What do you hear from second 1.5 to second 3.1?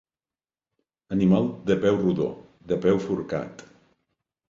de peu rodó, de peu